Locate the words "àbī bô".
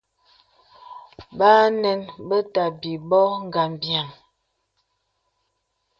2.69-3.21